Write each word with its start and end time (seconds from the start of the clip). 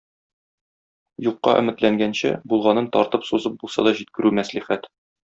Юкка 1.25 1.51
өметләнгәнче 1.63 2.31
булганын 2.53 2.87
тартып-сузып 2.95 3.59
булса 3.65 3.85
да 3.89 3.93
җиткерү 4.01 4.33
мәслихәт. 4.39 4.89